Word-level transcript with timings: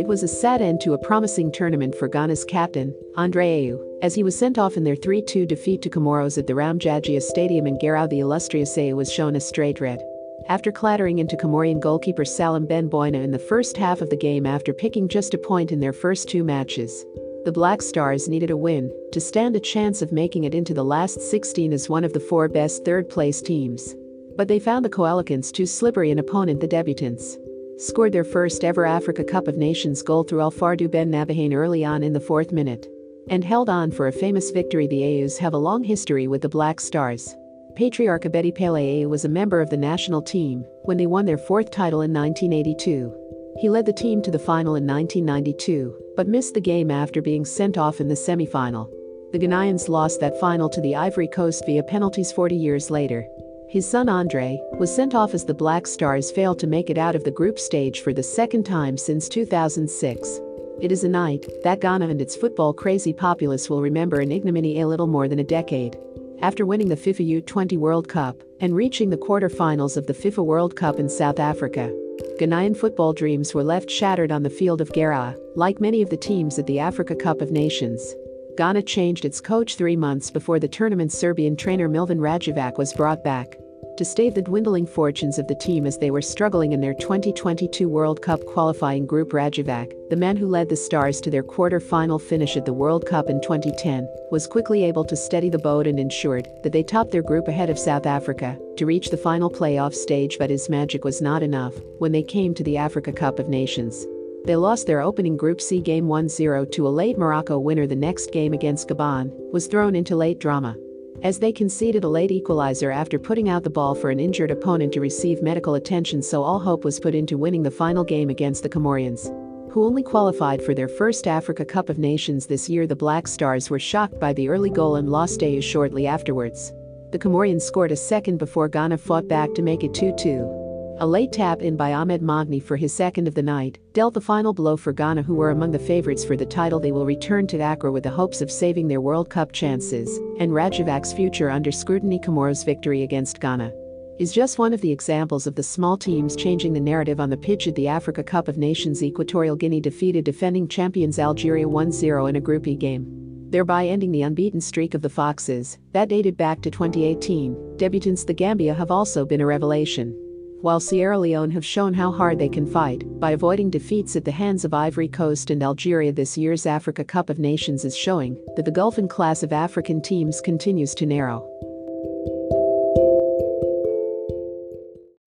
It 0.00 0.08
was 0.08 0.22
a 0.22 0.28
sad 0.28 0.62
end 0.62 0.80
to 0.80 0.94
a 0.94 0.98
promising 0.98 1.52
tournament 1.52 1.94
for 1.94 2.08
Ghana's 2.08 2.42
captain, 2.42 2.94
Andre 3.16 3.66
Ayew, 3.66 3.98
as 4.00 4.14
he 4.14 4.22
was 4.22 4.34
sent 4.34 4.56
off 4.56 4.78
in 4.78 4.82
their 4.82 4.96
3 4.96 5.20
2 5.20 5.44
defeat 5.44 5.82
to 5.82 5.90
Comoros 5.90 6.38
at 6.38 6.46
the 6.46 6.54
Roumdé 6.54 6.86
Adjia 6.86 7.20
Stadium 7.20 7.66
in 7.66 7.76
Garoua. 7.76 8.08
The 8.08 8.20
illustrious 8.20 8.74
Ayew 8.78 8.96
was 8.96 9.12
shown 9.12 9.36
a 9.36 9.40
straight 9.40 9.78
red. 9.78 10.02
After 10.48 10.72
clattering 10.72 11.18
into 11.18 11.36
Comorian 11.36 11.80
goalkeeper 11.80 12.24
Salim 12.24 12.66
Ben 12.66 12.88
Boina 12.88 13.22
in 13.22 13.30
the 13.30 13.38
first 13.38 13.76
half 13.76 14.00
of 14.00 14.08
the 14.08 14.16
game 14.16 14.46
after 14.46 14.72
picking 14.72 15.06
just 15.06 15.34
a 15.34 15.38
point 15.38 15.70
in 15.70 15.80
their 15.80 15.92
first 15.92 16.30
two 16.30 16.44
matches. 16.44 17.04
The 17.44 17.52
Black 17.52 17.82
Stars 17.82 18.26
needed 18.26 18.50
a 18.50 18.56
win 18.56 18.90
to 19.12 19.20
stand 19.20 19.54
a 19.54 19.60
chance 19.60 20.00
of 20.00 20.12
making 20.12 20.44
it 20.44 20.54
into 20.54 20.72
the 20.72 20.82
last 20.82 21.20
16 21.20 21.74
as 21.74 21.90
one 21.90 22.04
of 22.04 22.14
the 22.14 22.20
four 22.20 22.48
best 22.48 22.86
third 22.86 23.10
place 23.10 23.42
teams. 23.42 23.94
But 24.34 24.48
they 24.48 24.60
found 24.60 24.82
the 24.82 24.88
Coelacanths 24.88 25.52
too 25.52 25.66
slippery 25.66 26.10
an 26.10 26.18
opponent, 26.18 26.60
the 26.60 26.68
debutants 26.68 27.36
scored 27.80 28.12
their 28.12 28.24
first 28.24 28.62
ever 28.62 28.84
Africa 28.84 29.24
Cup 29.24 29.48
of 29.48 29.56
Nations 29.56 30.02
goal 30.02 30.22
through 30.22 30.42
El 30.42 30.52
Fardou 30.52 30.90
Ben 30.90 31.10
Nabouhane 31.10 31.54
early 31.54 31.82
on 31.82 32.02
in 32.02 32.12
the 32.12 32.20
fourth 32.20 32.52
minute. 32.52 32.86
And 33.30 33.42
held 33.42 33.70
on 33.70 33.90
for 33.90 34.06
a 34.06 34.12
famous 34.12 34.50
victory. 34.50 34.86
The 34.86 35.00
Ayews 35.00 35.38
have 35.38 35.54
a 35.54 35.58
long 35.58 35.82
history 35.82 36.28
with 36.28 36.42
the 36.42 36.48
Black 36.48 36.78
Stars. 36.78 37.34
Patriarch 37.76 38.24
Abedi 38.24 38.54
Pele 38.54 39.06
was 39.06 39.24
a 39.24 39.28
member 39.28 39.60
of 39.62 39.70
the 39.70 39.76
national 39.76 40.20
team 40.20 40.64
when 40.82 40.98
they 40.98 41.06
won 41.06 41.24
their 41.24 41.38
fourth 41.38 41.70
title 41.70 42.02
in 42.02 42.12
1982. 42.12 43.54
He 43.58 43.70
led 43.70 43.86
the 43.86 43.92
team 43.92 44.20
to 44.22 44.30
the 44.30 44.38
final 44.38 44.74
in 44.74 44.86
1992, 44.86 46.12
but 46.16 46.28
missed 46.28 46.54
the 46.54 46.60
game 46.60 46.90
after 46.90 47.22
being 47.22 47.44
sent 47.44 47.78
off 47.78 48.00
in 48.00 48.08
the 48.08 48.16
semi-final. 48.16 48.90
The 49.32 49.38
Ghanaians 49.38 49.88
lost 49.88 50.20
that 50.20 50.38
final 50.40 50.68
to 50.68 50.80
the 50.80 50.96
Ivory 50.96 51.28
Coast 51.28 51.64
via 51.64 51.82
penalties 51.82 52.32
40 52.32 52.56
years 52.56 52.90
later. 52.90 53.26
His 53.70 53.88
son 53.88 54.08
Andre 54.08 54.60
was 54.80 54.92
sent 54.92 55.14
off 55.14 55.32
as 55.32 55.44
the 55.44 55.54
Black 55.54 55.86
Stars 55.86 56.32
failed 56.32 56.58
to 56.58 56.66
make 56.66 56.90
it 56.90 56.98
out 56.98 57.14
of 57.14 57.22
the 57.22 57.30
group 57.30 57.56
stage 57.56 58.00
for 58.00 58.12
the 58.12 58.20
second 58.20 58.66
time 58.66 58.96
since 58.96 59.28
2006. 59.28 60.40
It 60.80 60.90
is 60.90 61.04
a 61.04 61.08
night 61.08 61.46
that 61.62 61.80
Ghana 61.80 62.08
and 62.08 62.20
its 62.20 62.34
football 62.34 62.72
crazy 62.72 63.12
populace 63.12 63.70
will 63.70 63.80
remember 63.80 64.22
in 64.22 64.32
ignominy 64.32 64.80
a 64.80 64.88
little 64.88 65.06
more 65.06 65.28
than 65.28 65.38
a 65.38 65.44
decade. 65.44 65.96
After 66.42 66.66
winning 66.66 66.88
the 66.88 66.96
FIFA 66.96 67.44
U20 67.44 67.78
World 67.78 68.08
Cup 68.08 68.42
and 68.58 68.74
reaching 68.74 69.08
the 69.08 69.16
quarter-finals 69.16 69.96
of 69.96 70.08
the 70.08 70.14
FIFA 70.14 70.44
World 70.44 70.74
Cup 70.74 70.98
in 70.98 71.08
South 71.08 71.38
Africa, 71.38 71.94
Ghanaian 72.40 72.76
football 72.76 73.12
dreams 73.12 73.54
were 73.54 73.62
left 73.62 73.88
shattered 73.88 74.32
on 74.32 74.42
the 74.42 74.50
field 74.50 74.80
of 74.80 74.90
Garoua, 74.90 75.36
like 75.54 75.80
many 75.80 76.02
of 76.02 76.10
the 76.10 76.16
teams 76.16 76.58
at 76.58 76.66
the 76.66 76.80
Africa 76.80 77.14
Cup 77.14 77.40
of 77.40 77.52
Nations. 77.52 78.16
Ghana 78.56 78.82
changed 78.82 79.24
its 79.24 79.40
coach 79.40 79.76
three 79.76 79.96
months 79.96 80.28
before 80.30 80.58
the 80.58 80.68
tournament. 80.68 81.12
Serbian 81.12 81.56
trainer 81.56 81.88
Milovan 81.88 82.18
Rajevac 82.18 82.76
was 82.76 82.92
brought 82.92 83.22
back 83.22 83.56
to 84.00 84.04
stave 84.06 84.32
the 84.32 84.40
dwindling 84.40 84.86
fortunes 84.86 85.38
of 85.38 85.46
the 85.46 85.54
team 85.54 85.84
as 85.84 85.98
they 85.98 86.10
were 86.10 86.22
struggling 86.22 86.72
in 86.72 86.80
their 86.80 86.94
2022 86.94 87.86
World 87.86 88.22
Cup 88.22 88.42
qualifying 88.46 89.04
group. 89.04 89.32
Rajevac, 89.32 89.92
the 90.08 90.16
man 90.16 90.38
who 90.38 90.46
led 90.46 90.70
the 90.70 90.74
Stars 90.74 91.20
to 91.20 91.30
their 91.30 91.42
quarter-final 91.42 92.18
finish 92.18 92.56
at 92.56 92.64
the 92.64 92.72
World 92.72 93.04
Cup 93.04 93.28
in 93.28 93.42
2010, 93.42 94.08
was 94.30 94.46
quickly 94.46 94.84
able 94.84 95.04
to 95.04 95.14
steady 95.14 95.50
the 95.50 95.58
boat 95.58 95.86
and 95.86 96.00
ensured 96.00 96.48
that 96.62 96.72
they 96.72 96.82
topped 96.82 97.10
their 97.10 97.20
group 97.20 97.46
ahead 97.46 97.68
of 97.68 97.78
South 97.78 98.06
Africa 98.06 98.58
to 98.78 98.86
reach 98.86 99.10
the 99.10 99.18
final 99.18 99.50
playoff 99.50 99.92
stage. 99.92 100.38
But 100.38 100.48
his 100.48 100.70
magic 100.70 101.04
was 101.04 101.20
not 101.20 101.42
enough 101.42 101.74
when 101.98 102.12
they 102.12 102.22
came 102.22 102.54
to 102.54 102.64
the 102.64 102.78
Africa 102.78 103.12
Cup 103.12 103.38
of 103.38 103.50
Nations. 103.50 104.06
They 104.46 104.56
lost 104.56 104.86
their 104.86 105.02
opening 105.02 105.36
Group 105.36 105.60
C 105.60 105.82
game 105.82 106.06
1-0 106.06 106.72
to 106.72 106.88
a 106.88 106.88
late 106.88 107.18
Morocco 107.18 107.58
winner. 107.58 107.86
The 107.86 107.96
next 107.96 108.32
game 108.32 108.54
against 108.54 108.88
Gabon 108.88 109.30
was 109.52 109.66
thrown 109.66 109.94
into 109.94 110.16
late 110.16 110.38
drama 110.38 110.74
as 111.22 111.38
they 111.38 111.52
conceded 111.52 112.04
a 112.04 112.08
late 112.08 112.30
equalizer 112.30 112.90
after 112.90 113.18
putting 113.18 113.48
out 113.48 113.62
the 113.62 113.70
ball 113.70 113.94
for 113.94 114.10
an 114.10 114.20
injured 114.20 114.50
opponent 114.50 114.92
to 114.92 115.00
receive 115.00 115.42
medical 115.42 115.74
attention 115.74 116.22
so 116.22 116.42
all 116.42 116.58
hope 116.58 116.84
was 116.84 117.00
put 117.00 117.14
into 117.14 117.38
winning 117.38 117.62
the 117.62 117.70
final 117.70 118.04
game 118.04 118.30
against 118.30 118.62
the 118.62 118.68
Comorians. 118.68 119.28
Who 119.72 119.84
only 119.84 120.02
qualified 120.02 120.62
for 120.62 120.74
their 120.74 120.88
first 120.88 121.26
Africa 121.26 121.64
Cup 121.64 121.88
of 121.88 121.98
Nations 121.98 122.46
this 122.46 122.68
year 122.68 122.86
the 122.86 122.96
Black 122.96 123.28
Stars 123.28 123.70
were 123.70 123.78
shocked 123.78 124.18
by 124.18 124.32
the 124.32 124.48
early 124.48 124.70
goal 124.70 124.96
and 124.96 125.08
lost 125.08 125.42
A 125.42 125.60
shortly 125.60 126.06
afterwards. 126.06 126.72
The 127.12 127.18
Comorians 127.18 127.62
scored 127.62 127.92
a 127.92 127.96
second 127.96 128.38
before 128.38 128.68
Ghana 128.68 128.98
fought 128.98 129.28
back 129.28 129.54
to 129.54 129.62
make 129.62 129.84
it 129.84 129.92
2-2. 129.92 130.59
A 131.00 131.06
late 131.06 131.32
tap 131.32 131.62
in 131.62 131.78
by 131.78 131.94
Ahmed 131.94 132.20
Mogni 132.20 132.62
for 132.62 132.76
his 132.76 132.92
second 132.92 133.26
of 133.26 133.34
the 133.34 133.42
night 133.42 133.78
dealt 133.94 134.12
the 134.12 134.20
final 134.20 134.52
blow 134.52 134.76
for 134.76 134.92
Ghana, 134.92 135.22
who 135.22 135.34
were 135.34 135.48
among 135.48 135.70
the 135.70 135.78
favorites 135.78 136.26
for 136.26 136.36
the 136.36 136.44
title. 136.44 136.78
They 136.78 136.92
will 136.92 137.06
return 137.06 137.46
to 137.46 137.56
Accra 137.56 137.90
with 137.90 138.02
the 138.02 138.10
hopes 138.10 138.42
of 138.42 138.50
saving 138.50 138.86
their 138.86 139.00
World 139.00 139.30
Cup 139.30 139.50
chances, 139.50 140.18
and 140.38 140.52
Rajevac's 140.52 141.14
future 141.14 141.48
under 141.48 141.72
scrutiny. 141.72 142.18
Comoros' 142.18 142.66
victory 142.66 143.02
against 143.02 143.40
Ghana 143.40 143.72
is 144.18 144.30
just 144.30 144.58
one 144.58 144.74
of 144.74 144.82
the 144.82 144.92
examples 144.92 145.46
of 145.46 145.54
the 145.54 145.62
small 145.62 145.96
teams 145.96 146.36
changing 146.36 146.74
the 146.74 146.80
narrative 146.80 147.18
on 147.18 147.30
the 147.30 147.36
pitch 147.38 147.66
at 147.66 147.74
the 147.76 147.88
Africa 147.88 148.22
Cup 148.22 148.46
of 148.46 148.58
Nations. 148.58 149.02
Equatorial 149.02 149.56
Guinea 149.56 149.80
defeated 149.80 150.26
defending 150.26 150.68
champions 150.68 151.18
Algeria 151.18 151.66
1 151.66 151.92
0 151.92 152.26
in 152.26 152.36
a 152.36 152.40
Group 152.42 152.66
E 152.66 152.76
game 152.76 153.16
thereby 153.48 153.84
ending 153.86 154.12
the 154.12 154.22
unbeaten 154.22 154.60
streak 154.60 154.94
of 154.94 155.02
the 155.02 155.08
Foxes 155.08 155.78
that 155.90 156.08
dated 156.08 156.36
back 156.36 156.60
to 156.60 156.70
2018. 156.70 157.54
Debutants 157.78 158.24
the 158.24 158.32
Gambia 158.32 158.72
have 158.74 158.92
also 158.92 159.24
been 159.24 159.40
a 159.40 159.46
revelation 159.46 160.14
while 160.62 160.80
Sierra 160.80 161.18
Leone 161.18 161.50
have 161.50 161.64
shown 161.64 161.94
how 161.94 162.12
hard 162.12 162.38
they 162.38 162.48
can 162.48 162.66
fight 162.66 163.02
by 163.18 163.30
avoiding 163.30 163.70
defeats 163.70 164.16
at 164.16 164.24
the 164.24 164.30
hands 164.30 164.64
of 164.64 164.74
Ivory 164.74 165.08
Coast 165.08 165.50
and 165.50 165.62
Algeria. 165.62 166.12
This 166.12 166.36
year's 166.36 166.66
Africa 166.66 167.04
Cup 167.04 167.30
of 167.30 167.38
Nations 167.38 167.84
is 167.84 167.96
showing 167.96 168.36
that 168.56 168.64
the 168.64 168.70
Gulf 168.70 168.98
class 169.08 169.42
of 169.42 169.52
African 169.52 170.02
teams 170.02 170.40
continues 170.40 170.94
to 170.96 171.06
narrow. 171.06 171.46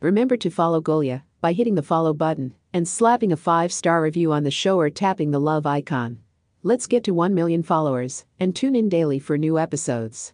Remember 0.00 0.36
to 0.38 0.50
follow 0.50 0.80
Golia 0.80 1.22
by 1.40 1.52
hitting 1.52 1.74
the 1.74 1.82
follow 1.82 2.14
button 2.14 2.54
and 2.72 2.88
slapping 2.88 3.32
a 3.32 3.36
5-star 3.36 4.02
review 4.02 4.32
on 4.32 4.44
the 4.44 4.50
show 4.50 4.78
or 4.78 4.90
tapping 4.90 5.30
the 5.30 5.40
love 5.40 5.66
icon. 5.66 6.18
Let's 6.62 6.86
get 6.86 7.04
to 7.04 7.14
1 7.14 7.34
million 7.34 7.62
followers 7.62 8.24
and 8.38 8.56
tune 8.56 8.74
in 8.74 8.88
daily 8.88 9.18
for 9.18 9.38
new 9.38 9.58
episodes. 9.58 10.32